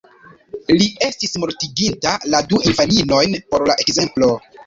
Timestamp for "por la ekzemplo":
3.53-4.31